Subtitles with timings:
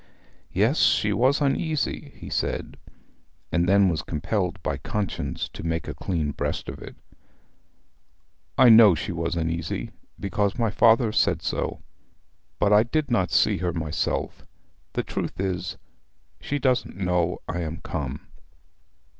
[0.51, 2.75] 'Yes; she was uneasy,' he said;
[3.51, 6.95] and then was compelled by conscience to make a clean breast of it.
[8.57, 11.83] 'I know she was uneasy, because my father said so.
[12.57, 14.43] But I did not see her myself.
[14.93, 15.77] The truth is,
[16.39, 18.25] she doesn't know I am come.'